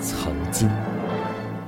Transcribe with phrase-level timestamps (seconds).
[0.00, 0.68] 曾经，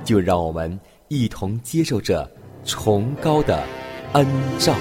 [0.03, 2.29] 就让我们一同接受这
[2.63, 3.63] 崇高的
[4.13, 4.25] 恩
[4.57, 4.73] 照。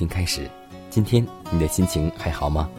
[0.00, 0.50] 天开始，
[0.88, 2.70] 今天你的心情还好吗？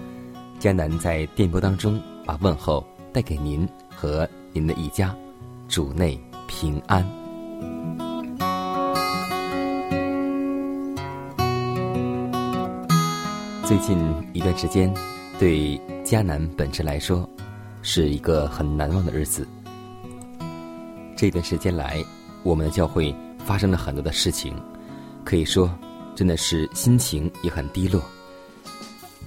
[0.60, 2.84] 迦南在电波当中把问候
[3.14, 5.16] 带给您和您的一家，
[5.68, 7.08] 主内平安。
[13.68, 14.00] 最近
[14.34, 14.92] 一段时间，
[15.38, 17.30] 对迦南本身来说，
[17.84, 19.48] 是一个很难忘的日子。
[21.16, 22.04] 这段时间来，
[22.42, 24.56] 我们的教会发生了很多的事情，
[25.24, 25.70] 可以说。
[26.16, 28.02] 真的是心情也很低落。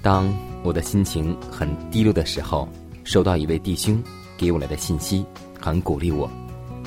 [0.02, 2.68] 当我的心情很低落的时候，
[3.04, 4.02] 收到一位弟兄
[4.36, 5.24] 给我来的信息，
[5.60, 6.30] 很鼓励我，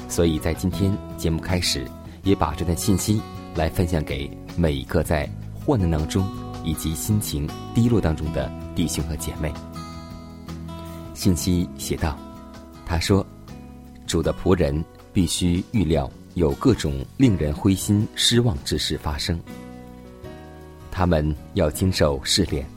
[0.07, 1.85] 所以在今天节目开始，
[2.23, 3.21] 也把这段信息
[3.55, 6.27] 来分享给每一个在患难当中
[6.63, 9.51] 以及心情低落当中的弟兄和姐妹。
[11.13, 12.15] 信息写道
[12.85, 13.25] ：“他说，
[14.05, 19.39] 主的仆人必须预料有各种令人灰心失望之事发生。”
[20.97, 22.67] 他们要经受试炼，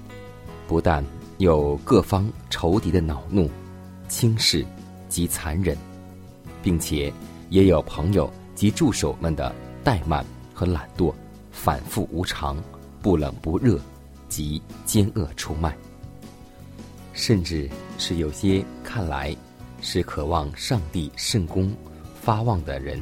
[0.69, 1.03] 不但
[1.39, 3.51] 有各方仇敌的恼怒、
[4.09, 4.63] 轻视
[5.09, 5.75] 及残忍，
[6.63, 7.11] 并且
[7.49, 9.51] 也有朋友及助手们的
[9.83, 10.23] 怠慢
[10.53, 11.11] 和懒惰、
[11.51, 12.63] 反复无常、
[13.01, 13.81] 不冷不热
[14.29, 15.75] 及奸恶出卖，
[17.15, 19.35] 甚至是有些看来
[19.81, 21.75] 是渴望上帝圣功
[22.21, 23.01] 发望的人，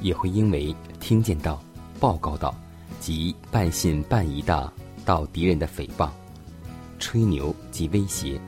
[0.00, 1.60] 也会因为听见到
[1.98, 2.54] 报告到。
[3.00, 4.72] 即半信半疑的
[5.04, 6.10] 到敌人的诽谤、
[6.98, 8.40] 吹牛及威胁，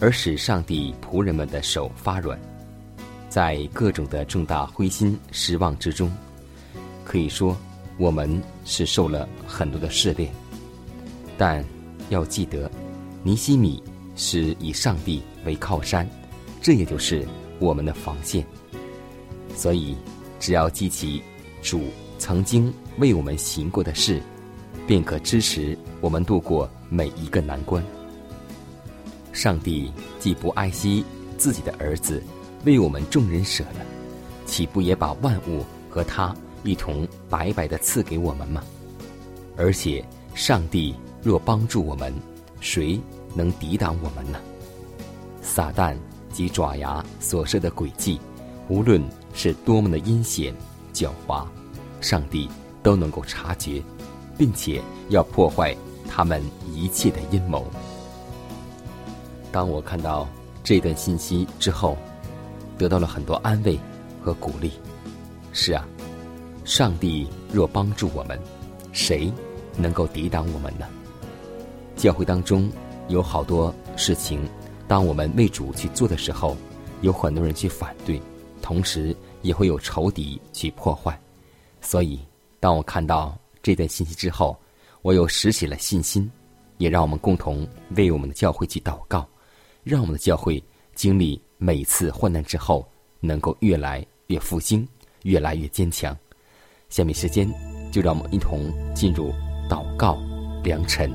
[0.00, 2.38] 而使上帝仆人们的手发软，
[3.28, 6.10] 在各种的重大灰心失望之中，
[7.04, 7.56] 可以说
[7.98, 10.30] 我们是受了很多的试炼。
[11.36, 11.64] 但
[12.08, 12.70] 要记得，
[13.22, 13.82] 尼西米
[14.16, 16.08] 是以上帝为靠山，
[16.60, 17.26] 这也就是
[17.58, 18.44] 我们的防线。
[19.54, 19.96] 所以，
[20.40, 21.22] 只要记起
[21.62, 21.82] 主。
[22.20, 24.20] 曾经为我们行过的事，
[24.86, 27.82] 便可支持我们度过每一个难关。
[29.32, 31.04] 上帝既不爱惜
[31.36, 32.22] 自己的儿子，
[32.64, 33.86] 为我们众人舍了，
[34.46, 38.62] 岂不也把万物和他一同白白的赐给我们吗？
[39.56, 40.04] 而且，
[40.34, 42.12] 上帝若帮助我们，
[42.60, 43.00] 谁
[43.34, 44.40] 能抵挡我们呢？
[45.40, 45.96] 撒旦
[46.32, 48.20] 及爪牙所设的诡计，
[48.68, 49.02] 无论
[49.34, 50.52] 是多么的阴险
[50.92, 51.46] 狡猾。
[52.00, 52.48] 上帝
[52.88, 53.82] 都能够察觉，
[54.38, 55.76] 并且要破坏
[56.08, 56.42] 他们
[56.72, 57.66] 一切的阴谋。
[59.52, 60.26] 当我看到
[60.64, 61.98] 这段信息之后，
[62.78, 63.78] 得到了很多安慰
[64.22, 64.72] 和鼓励。
[65.52, 65.86] 是啊，
[66.64, 68.40] 上帝若帮助我们，
[68.90, 69.30] 谁
[69.76, 70.86] 能够抵挡我们呢？
[71.94, 72.72] 教会当中
[73.08, 74.40] 有好多事情，
[74.86, 76.56] 当我们为主去做的时候，
[77.02, 78.18] 有很多人去反对，
[78.62, 81.20] 同时也会有仇敌去破坏。
[81.82, 82.18] 所以，
[82.60, 84.56] 当我看到这段信息之后，
[85.02, 86.30] 我又拾起了信心，
[86.78, 87.66] 也让我们共同
[87.96, 89.26] 为我们的教会去祷告，
[89.84, 90.62] 让我们的教会
[90.94, 92.86] 经历每次患难之后，
[93.20, 94.86] 能够越来越复兴，
[95.22, 96.16] 越来越坚强。
[96.88, 97.48] 下面时间，
[97.92, 99.32] 就让我们一同进入
[99.68, 100.18] 祷告
[100.64, 101.12] 良辰。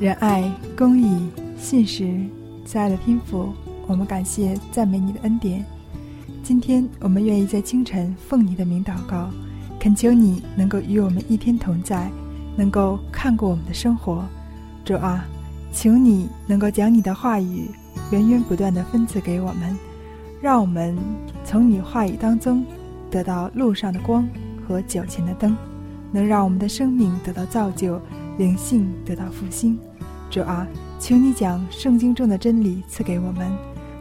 [0.00, 1.28] 仁爱、公义、
[1.58, 2.24] 信实，
[2.64, 3.52] 慈爱的天父，
[3.88, 5.62] 我们感谢赞美你的恩典。
[6.42, 9.28] 今天我们愿意在清晨奉你的名祷告，
[9.78, 12.10] 恳求你能够与我们一天同在，
[12.56, 14.24] 能够看过我们的生活。
[14.84, 15.26] 主啊，
[15.72, 17.68] 求你能够将你的话语
[18.12, 19.76] 源源不断的分赐给我们，
[20.40, 20.96] 让我们
[21.44, 22.64] 从你话语当中
[23.10, 24.26] 得到路上的光
[24.66, 25.56] 和脚前的灯，
[26.12, 28.00] 能让我们的生命得到造就，
[28.38, 29.76] 灵性得到复兴。
[30.30, 30.66] 主啊，
[30.98, 33.50] 请你将圣经中的真理赐给我们，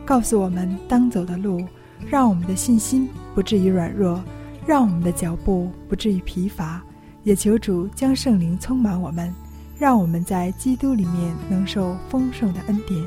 [0.06, 1.64] 告诉我们当走的路。
[2.06, 4.24] 让我们的信心不至于软弱，
[4.68, 6.80] 让我们的脚步不至于疲乏，
[7.24, 9.34] 也求主将圣灵充满我们，
[9.80, 13.04] 让我们在基督里面能受丰盛的恩典。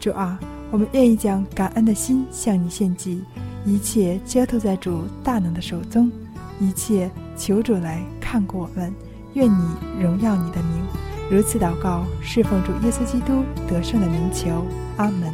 [0.00, 0.40] 主啊，
[0.70, 3.22] 我们愿意将感恩的心向你献祭，
[3.66, 6.10] 一切交托在主大能的手中，
[6.58, 8.92] 一切求主来看顾我们。
[9.34, 9.64] 愿你
[10.00, 10.82] 荣耀你的名，
[11.32, 14.66] 如此祷告，侍奉主耶稣基督得胜的名求，
[14.98, 15.32] 阿门。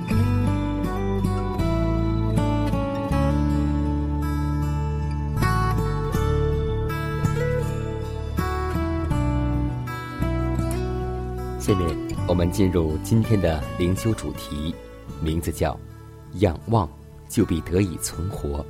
[11.58, 11.98] 下面
[12.28, 14.72] 我们进入今天的灵修主题，
[15.20, 15.76] 名字叫
[16.38, 16.88] “仰望
[17.28, 18.64] 就必得以存活”。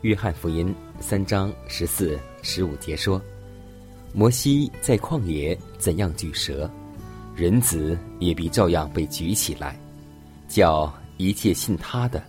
[0.00, 3.20] 约翰福音三章十四、十五节说
[4.18, 6.70] ：“摩西在旷野怎样举蛇，
[7.34, 9.78] 人子也必照样被举起来，
[10.48, 12.24] 叫一切信他的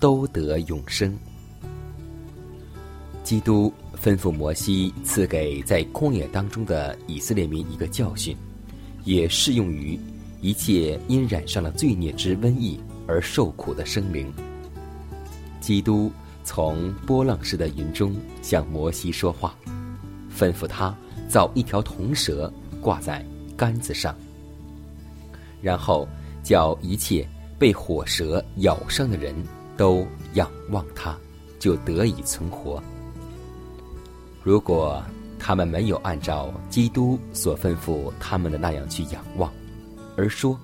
[0.00, 1.16] 都得永生。”
[3.22, 3.72] 基督
[4.02, 8.36] 吩咐摩西赐给在旷野当中的以色列民一个教训。
[9.04, 9.98] 也适用于
[10.42, 14.30] 一切因染上了罪孽之瘟疫而受苦的生灵。
[15.58, 16.12] 基督
[16.44, 19.54] 从波浪式的云中向摩西说话，
[20.36, 20.94] 吩咐他
[21.30, 23.24] 造一条铜蛇挂在
[23.56, 24.14] 杆子上，
[25.62, 26.06] 然后
[26.42, 27.26] 叫一切
[27.58, 29.34] 被火蛇咬伤的人
[29.76, 31.16] 都仰望他，
[31.58, 32.82] 就得以存活。
[34.42, 35.02] 如果。
[35.42, 39.50] 他们没有按照基督所吩咐他们的那样去仰望，
[40.14, 40.54] 而说：“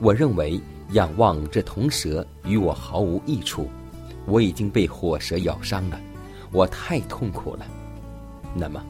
[0.00, 0.58] 我认为
[0.92, 3.68] 仰望这铜蛇与我毫无益处，
[4.24, 6.00] 我已经被火蛇咬伤了，
[6.52, 7.66] 我太痛苦了。”
[8.56, 8.82] 那么，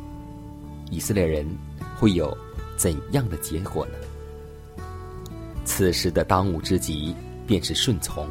[0.90, 1.46] 以色列人
[1.98, 2.36] 会有
[2.76, 4.84] 怎样的结果呢？
[5.64, 7.14] 此时的当务之急
[7.46, 8.28] 便是顺从，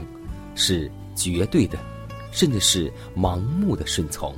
[0.56, 1.78] 是绝对的，
[2.32, 4.36] 甚至是盲目的顺从，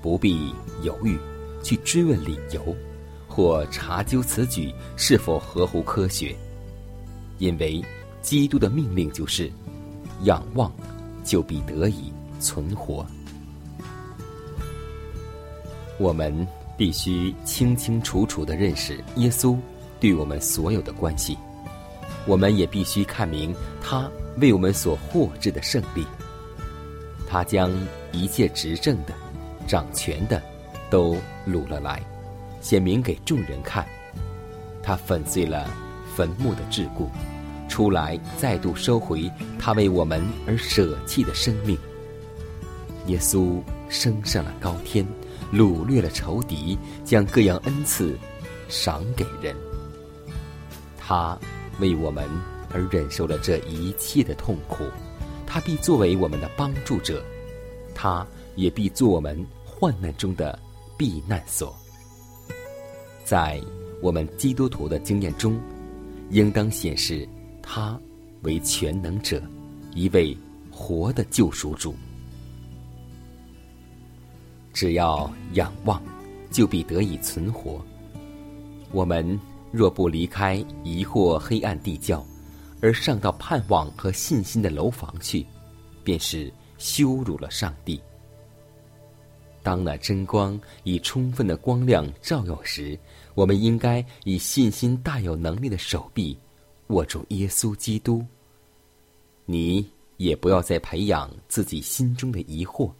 [0.00, 1.18] 不必犹豫。
[1.62, 2.76] 去追问理由，
[3.26, 6.36] 或查究此举是否合乎科学，
[7.38, 7.82] 因为
[8.20, 9.50] 基督的命令就是：
[10.24, 10.70] 仰望，
[11.24, 13.06] 就必得以存活。
[15.98, 19.58] 我们必须清清楚楚的认识耶稣
[20.00, 21.36] 对我们所有的关系，
[22.26, 26.04] 我们也必须看明他为我们所获致的胜利。
[27.26, 27.70] 他将
[28.12, 29.14] 一切执政的、
[29.66, 30.42] 掌权的。
[30.90, 32.00] 都掳了来，
[32.60, 33.84] 显明给众人看。
[34.80, 35.68] 他粉碎了
[36.14, 37.08] 坟墓的桎梏，
[37.68, 39.28] 出来再度收回
[39.58, 41.76] 他为我们而舍弃的生命。
[43.06, 45.04] 耶稣升上了高天，
[45.54, 48.18] 掳掠了仇敌，将各样恩赐
[48.68, 49.54] 赏给人。
[50.98, 51.38] 他
[51.78, 52.28] 为我们
[52.72, 54.84] 而忍受了这一切的痛苦，
[55.46, 57.22] 他必作为我们的帮助者，
[57.94, 60.58] 他也必做我们患难中的。
[60.96, 61.74] 避难所，
[63.24, 63.60] 在
[64.00, 65.60] 我们基督徒的经验中，
[66.30, 67.28] 应当显示
[67.60, 68.00] 他
[68.42, 69.42] 为全能者，
[69.92, 70.38] 一位
[70.70, 71.96] 活的救赎主。
[74.74, 76.02] 只要仰望，
[76.50, 77.82] 就必得以存活。
[78.90, 79.40] 我们
[79.72, 82.22] 若不离开疑惑黑暗地窖，
[82.80, 85.46] 而上到盼望和信心的楼房去，
[86.02, 87.98] 便是羞辱了上帝。
[89.62, 92.98] 当那真光以充分的光亮照耀时，
[93.34, 96.36] 我们应该以信心大有能力的手臂
[96.88, 98.22] 握住耶稣基督。
[99.46, 99.88] 你
[100.18, 102.92] 也不要再培养自己心中的疑惑，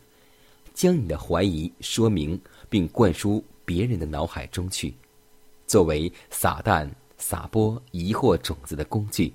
[0.74, 2.38] 将你的怀疑说明
[2.68, 4.92] 并灌输别人的脑海中去，
[5.66, 9.32] 作为撒旦撒播疑惑种子的工具。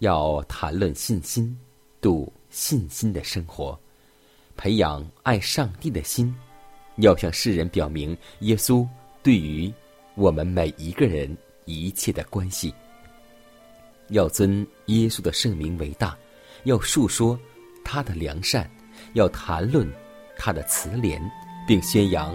[0.00, 1.58] 要谈论信心，
[2.00, 3.78] 度信心的生活。
[4.56, 6.32] 培养爱上帝的心，
[6.96, 8.86] 要向世人表明耶稣
[9.22, 9.72] 对于
[10.14, 11.34] 我们每一个人
[11.64, 12.72] 一切的关系。
[14.08, 16.16] 要尊耶稣的圣名为大，
[16.64, 17.38] 要述说
[17.82, 18.70] 他的良善，
[19.12, 19.86] 要谈论
[20.36, 21.20] 他的慈怜，
[21.66, 22.34] 并宣扬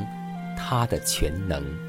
[0.57, 1.88] 他的全能。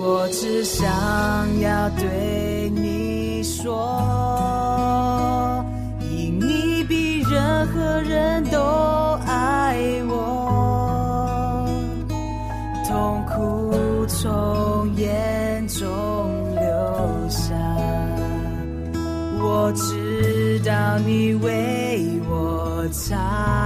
[0.00, 0.86] 我只想
[1.60, 3.72] 要对你说，
[6.00, 8.58] 因你比任何人都
[9.26, 9.76] 爱
[10.08, 11.66] 我，
[12.88, 15.84] 痛苦从眼中
[16.54, 16.62] 流
[17.28, 17.54] 下，
[19.40, 23.61] 我知道你为我擦。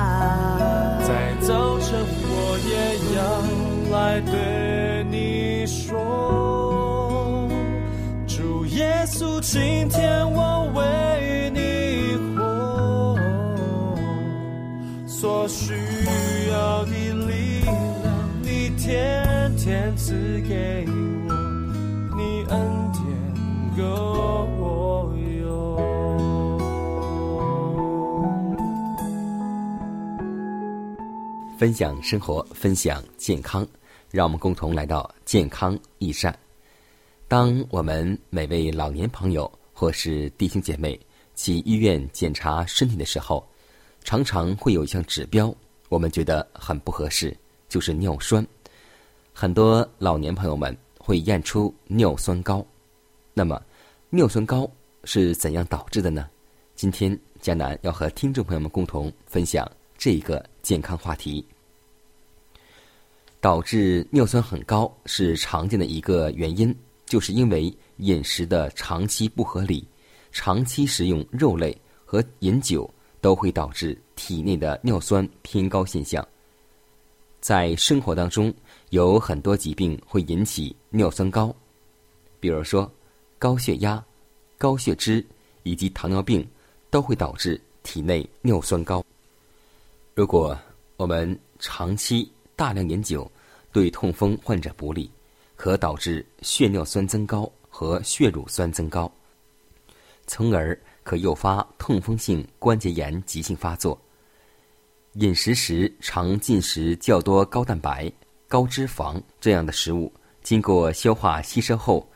[9.49, 13.17] 今天我为你活，
[15.07, 15.73] 所需
[16.51, 19.25] 要的力量，你天
[19.57, 20.13] 天赐
[20.49, 21.31] 给我，
[22.17, 22.61] 你恩
[22.93, 23.01] 典
[23.79, 24.17] 够。
[31.57, 33.67] 分享生活，分享健康，
[34.11, 36.37] 让我们共同来到健康益善。
[37.29, 40.99] 当我们每位老年朋友或是弟兄姐妹
[41.35, 43.45] 去医院检查身体的时候，
[44.05, 45.53] 常常会有一项指标，
[45.89, 47.37] 我们觉得很不合适，
[47.69, 48.47] 就是尿酸。
[49.33, 52.65] 很多老年朋友们会验出尿酸高。
[53.35, 53.61] 那么，
[54.09, 54.71] 尿酸高
[55.03, 56.29] 是怎样导致的呢？
[56.77, 59.69] 今天江南要和听众朋友们共同分享
[59.99, 60.45] 这一个。
[60.63, 61.47] 健康话题
[63.41, 66.75] 导致尿酸很高是常见的一个原因，
[67.07, 69.87] 就是因为饮食的长期不合理，
[70.33, 72.89] 长期食用肉类和饮酒
[73.21, 76.27] 都会导致体内的尿酸偏高现象。
[77.41, 78.53] 在生活当中，
[78.91, 81.55] 有很多疾病会引起尿酸高，
[82.41, 82.91] 比如说
[83.39, 84.05] 高血压、
[84.59, 85.25] 高血脂
[85.63, 86.45] 以及糖尿病
[86.91, 89.05] 都会导致体内尿酸高。
[90.15, 90.59] 如果
[90.97, 93.31] 我们长期大量饮酒，
[93.71, 95.09] 对痛风患者不利，
[95.57, 99.11] 可导致血尿酸增高和血乳酸增高，
[100.27, 104.01] 从而可诱发痛风性关节炎急性发作。
[105.15, 108.13] 饮食时常进食较多高蛋白。
[108.49, 112.09] 高脂肪这样的食物，经过消化吸收后，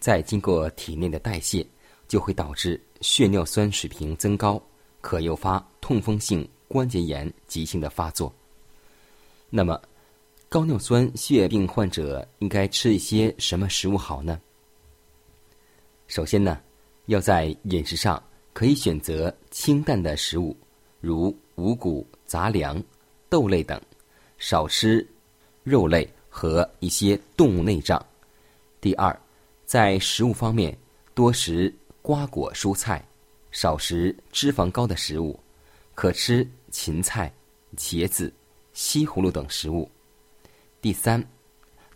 [0.00, 1.64] 再经过体内的代谢，
[2.08, 4.60] 就会导致血尿酸水平增高，
[5.00, 8.34] 可诱发痛风性关节炎急性的发作。
[9.48, 9.80] 那么，
[10.50, 14.40] 高尿酸血病患者应该吃一些什么食物好呢？
[16.06, 16.58] 首先呢，
[17.04, 18.22] 要在饮食上
[18.54, 20.56] 可以选择清淡的食物，
[21.02, 22.82] 如五谷杂粮、
[23.28, 23.78] 豆类等，
[24.38, 25.06] 少吃。
[25.64, 28.02] 肉类和一些动物内脏。
[28.80, 29.14] 第二，
[29.66, 30.74] 在食物方面，
[31.12, 31.70] 多食
[32.00, 33.06] 瓜果蔬菜，
[33.50, 35.38] 少食脂肪高的食物，
[35.94, 37.30] 可吃芹菜、
[37.76, 38.32] 茄子、
[38.72, 39.86] 西葫芦等食物。
[40.80, 41.22] 第三，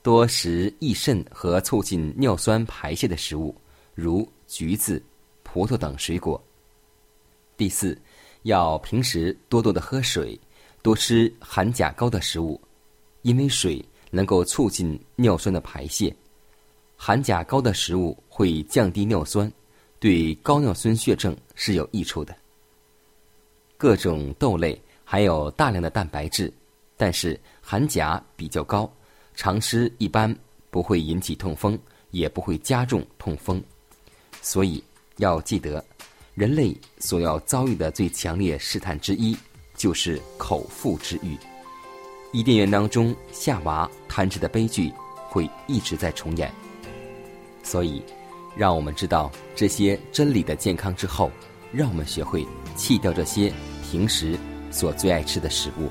[0.03, 3.55] 多食益肾和促进尿酸排泄的食物，
[3.95, 5.01] 如橘子、
[5.45, 6.43] 葡萄等水果。
[7.57, 7.97] 第四，
[8.43, 10.39] 要平时多多的喝水，
[10.83, 12.61] 多吃含钾高的食物。
[13.23, 16.13] 因为水能够促进尿酸的排泄，
[16.97, 19.51] 含钾高的食物会降低尿酸，
[20.01, 22.35] 对高尿酸血症是有益处的。
[23.77, 26.53] 各种豆类含有大量的蛋白质，
[27.03, 28.89] 但是含钾比较高，
[29.35, 30.33] 常吃一般
[30.71, 31.77] 不会引起痛风，
[32.13, 33.61] 也不会加重痛风。
[34.41, 34.81] 所以
[35.17, 35.85] 要记得，
[36.37, 39.37] 人类所要遭遇的最强烈试探之一，
[39.75, 41.37] 就是口腹之欲。
[42.33, 44.93] 伊甸园当中，夏娃贪吃的悲剧
[45.29, 46.49] 会一直在重演。
[47.65, 48.01] 所以，
[48.57, 51.33] 让我们知道这些真理的健康之后，
[51.73, 53.53] 让我们学会弃掉这些
[53.91, 54.39] 平时
[54.71, 55.91] 所最爱吃的食物，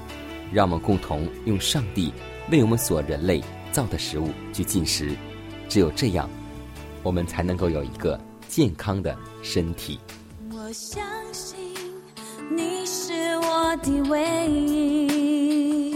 [0.51, 2.13] 让我们共同用上帝
[2.51, 5.15] 为我们所人类造的食物去进食。
[5.69, 6.29] 只有这样，
[7.03, 9.99] 我们才能够有一个健康的身体。
[10.51, 11.57] 我相信
[12.55, 15.95] 你是我的唯一。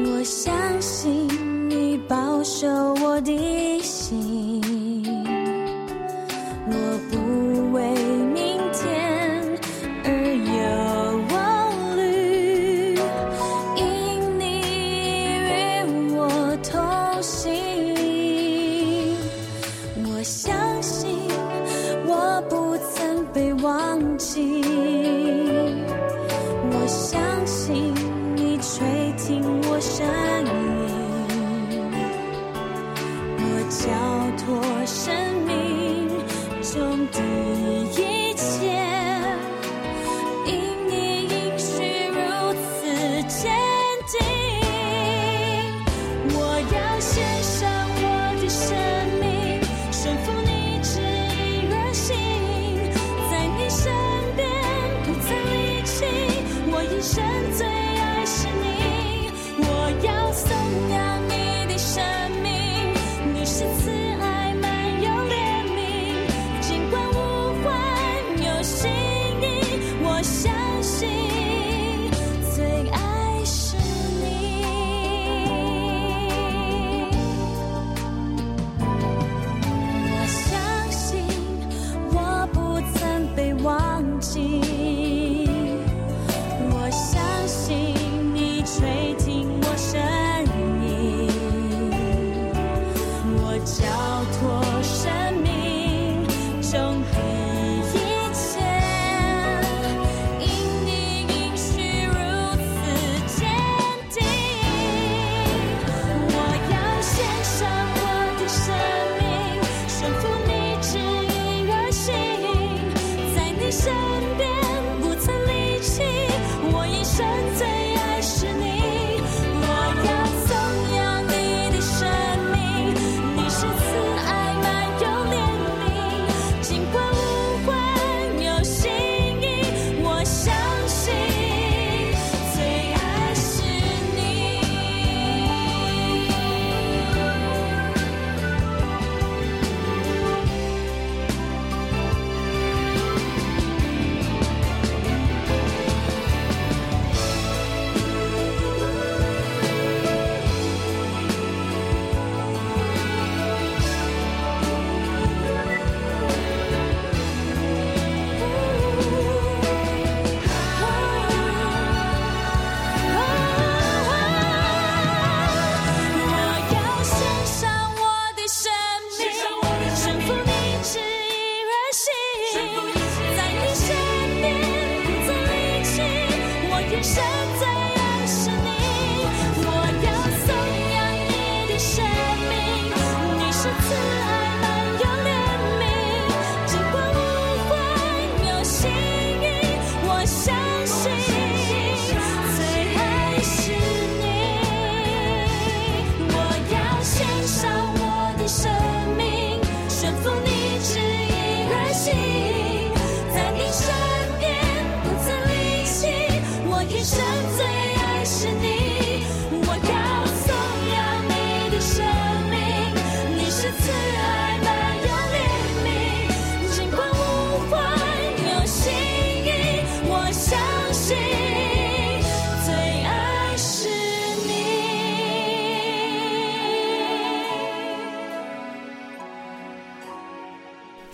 [0.00, 1.28] 我相信
[1.68, 2.68] 你保守
[3.02, 4.60] 我的心，
[20.28, 21.08] 相信
[22.06, 24.67] 我不曾被忘记。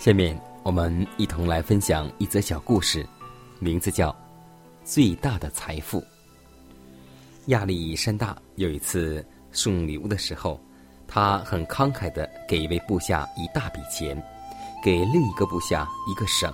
[0.05, 3.03] 下面我们一同来分享一则小故事，
[3.57, 4.11] 名字叫
[4.83, 5.99] 《最大的财富》。
[7.47, 10.61] 亚历山大有一次送礼物的时候，
[11.07, 14.15] 他很慷慨的给一位部下一大笔钱，
[14.83, 16.53] 给另一个部下一个省，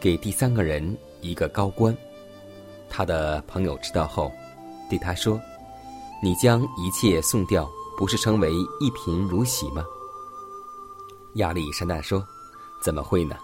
[0.00, 1.94] 给第三个人一个高官。
[2.88, 4.32] 他的朋友知道后，
[4.88, 5.38] 对他说
[6.24, 9.84] ：“你将一切送掉，不是成为一贫如洗吗？”
[11.36, 12.26] 亚历山大说。
[12.80, 13.36] 怎么会呢？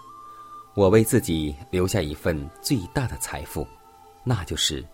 [0.73, 3.67] 我为自己留下一份最大的财富，
[4.23, 4.85] 那就是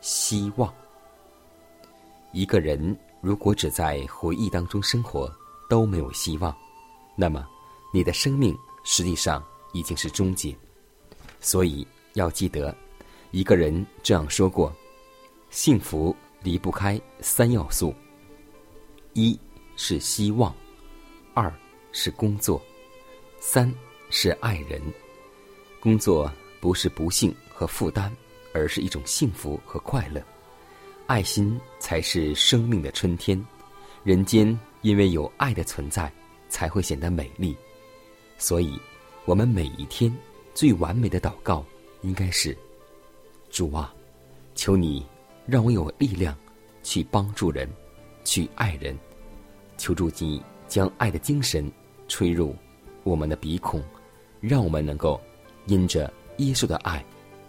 [0.00, 0.72] 希望。
[2.32, 5.32] 一个人如果只在回忆当中生活，
[5.68, 6.54] 都没有希望，
[7.16, 7.46] 那么
[7.92, 10.56] 你的生命实际上已经是终结。
[11.40, 12.74] 所以要记得，
[13.30, 14.72] 一个人这样说过：
[15.50, 17.94] 幸福离不开三要素，
[19.12, 19.38] 一
[19.76, 20.54] 是希望，
[21.32, 21.52] 二
[21.92, 22.60] 是工作，
[23.38, 23.72] 三。
[24.10, 24.80] 是爱人，
[25.80, 28.10] 工作不是不幸和负担，
[28.52, 30.22] 而是一种幸福和快乐。
[31.06, 33.42] 爱心才是生命的春天。
[34.04, 36.10] 人间因为有爱的存在，
[36.48, 37.56] 才会显得美丽。
[38.38, 38.80] 所以，
[39.24, 40.14] 我们每一天
[40.54, 41.64] 最完美的祷告，
[42.02, 42.56] 应该是：
[43.50, 43.94] 主啊，
[44.54, 45.04] 求你
[45.46, 46.36] 让我有力量
[46.82, 47.68] 去帮助人，
[48.24, 48.96] 去爱人。
[49.76, 51.70] 求助你将爱的精神
[52.08, 52.56] 吹入
[53.04, 53.82] 我们的鼻孔。
[54.40, 55.20] 让我们能够
[55.66, 57.04] 因着耶稣的爱，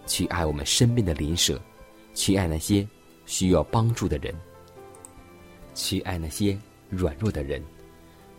[0.08, 1.62] 去爱我们身边的邻舍，
[2.14, 2.88] 去爱那些
[3.26, 4.34] 需要帮助的人，
[5.76, 6.58] 去爱那些
[6.90, 7.64] 软弱的人。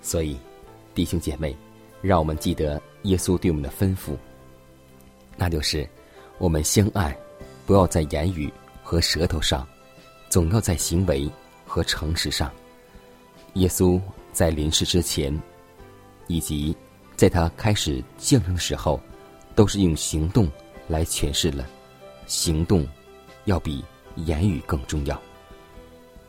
[0.03, 0.37] 所以，
[0.95, 1.57] 弟兄姐妹，
[2.03, 4.17] 让我们记得耶稣对我们的吩咐，
[5.37, 5.89] 那就是
[6.39, 7.17] 我们相爱，
[7.67, 9.67] 不要在言语和舌头上，
[10.29, 11.31] 总要在行为
[11.65, 12.51] 和诚实上。
[13.55, 14.01] 耶稣
[14.33, 15.41] 在临世之前，
[16.27, 16.77] 以及。
[17.21, 18.99] 在他开始降生的时候，
[19.55, 20.51] 都是用行动
[20.89, 21.67] 来诠释了。
[22.27, 22.89] 行动
[23.45, 23.85] 要比
[24.17, 25.21] 言语更重要。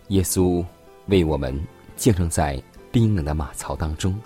[0.10, 0.62] 耶稣
[1.06, 1.58] 为我们
[1.95, 4.19] 降生在冰冷的马槽当中。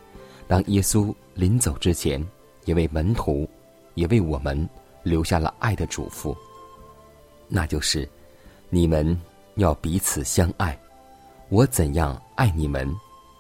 [0.48, 2.20] 当耶稣临走之前，
[2.64, 3.48] 也为门徒，
[3.94, 4.68] 也为我们
[5.04, 6.36] 留下了爱的嘱咐，
[7.48, 8.10] 那就是：
[8.72, 9.16] 你们
[9.58, 10.76] 要彼此相爱。
[11.50, 12.92] 我怎样爱你们，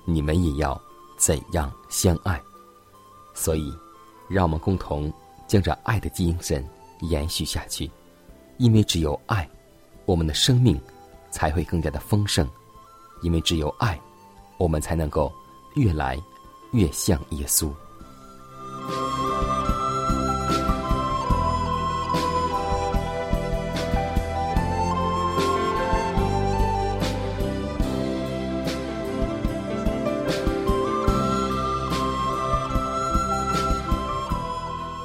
[0.06, 0.80] 你们也要
[1.18, 2.40] 怎样相爱。
[3.36, 3.71] 所以，
[4.28, 5.13] 让我们共同
[5.45, 6.65] 将这爱的精神
[7.02, 7.91] 延续下去，
[8.58, 9.48] 因为只有爱，
[10.06, 10.80] 我们的生命
[11.30, 12.48] 才会更加的丰盛；
[13.21, 14.00] 因为只有爱，
[14.58, 15.32] 我们才能够
[15.76, 16.17] 越来
[16.71, 17.69] 越像耶稣。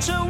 [0.00, 0.27] 为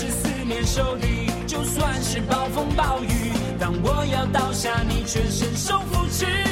[0.00, 6.47] 是思念手里就算是暴风暴雨当我要倒下你却伸手扶持。